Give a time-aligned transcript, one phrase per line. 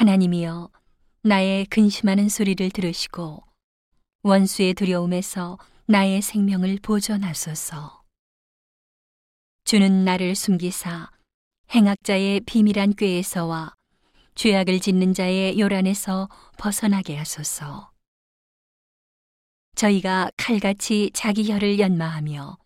[0.00, 0.70] 하나님이여
[1.24, 3.44] 나의 근심하는 소리를 들으시고
[4.22, 8.02] 원수의 두려움에서 나의 생명을 보존하소서.
[9.64, 11.10] 주는 나를 숨기사
[11.74, 13.74] 행악자의 비밀한 꾀에서와
[14.36, 17.92] 죄악을 짓는 자의 요란에서 벗어나게 하소서.
[19.74, 22.56] 저희가 칼같이 자기 혀를 연마하며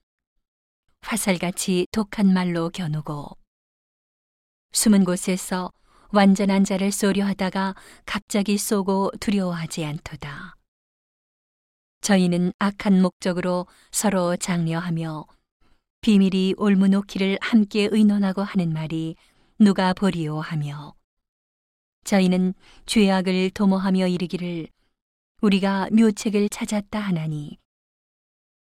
[1.01, 3.37] 화살같이 독한 말로 겨누고
[4.71, 5.73] 숨은 곳에서
[6.15, 7.75] 완전한 자를 쏘려 하다가
[8.07, 10.55] 갑자기 쏘고 두려워하지 않도다.
[12.03, 15.25] 저희는 악한 목적으로 서로 장려하며
[16.03, 19.17] 비밀이 올무놓기를 함께 의논하고 하는 말이
[19.59, 20.95] 누가 보리오 하며
[22.05, 22.55] 저희는
[22.87, 24.69] 죄악을 도모하며 이르기를
[25.41, 27.59] 우리가 묘책을 찾았다 하나니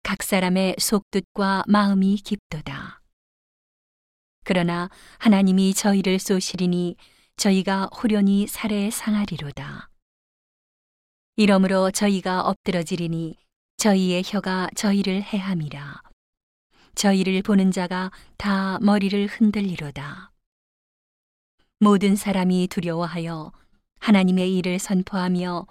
[0.01, 3.01] 각 사람의 속뜻과 마음이 깊도다.
[4.43, 4.89] 그러나
[5.19, 6.95] 하나님이 저희를 쏘시리니
[7.37, 9.89] 저희가 호련히 살해 상하리로다.
[11.35, 13.37] 이러므로 저희가 엎드러지리니
[13.77, 16.01] 저희의 혀가 저희를 해함이라.
[16.95, 20.31] 저희를 보는 자가 다 머리를 흔들리로다.
[21.79, 23.51] 모든 사람이 두려워하여
[23.99, 25.65] 하나님의 일을 선포하며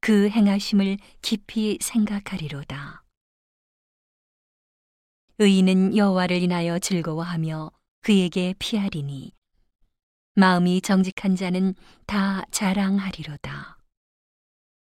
[0.00, 3.04] 그 행하심을 깊이 생각하리로다.
[5.38, 9.32] 의인은 여호와를 인하여 즐거워하며 그에게 피하리니
[10.38, 11.74] 마음이 정직한 자는
[12.06, 13.77] 다 자랑하리로다.